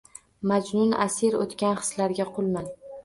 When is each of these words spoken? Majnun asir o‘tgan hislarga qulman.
Majnun 0.51 0.95
asir 1.05 1.37
o‘tgan 1.43 1.77
hislarga 1.83 2.27
qulman. 2.39 2.71